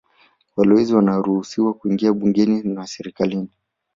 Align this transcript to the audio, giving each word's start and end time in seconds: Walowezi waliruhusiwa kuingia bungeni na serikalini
Walowezi 0.57 0.93
waliruhusiwa 0.95 1.73
kuingia 1.73 2.13
bungeni 2.13 2.63
na 2.63 2.87
serikalini 2.87 3.49